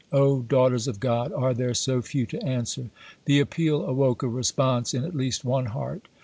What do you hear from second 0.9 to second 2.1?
God, are there so